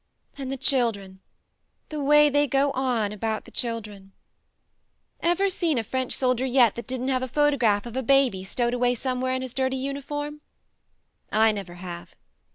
[0.39, 1.19] And the children
[1.89, 4.13] the way they go on about the children!
[5.19, 8.73] Ever seen a French soldier yet that didn't have a photograph of a baby stowed
[8.73, 10.41] away somewhere in his dirty uniform?
[10.91, 12.15] / never have.